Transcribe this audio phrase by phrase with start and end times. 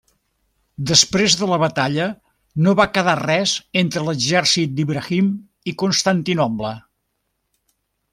[0.91, 2.07] Després de la batalla
[2.67, 5.29] no va quedar res entre l'exèrcit d'Ibrahim
[5.73, 6.73] i Constantinoble.